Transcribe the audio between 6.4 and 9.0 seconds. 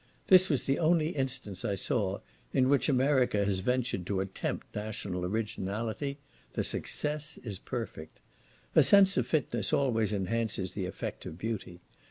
the success is perfect. A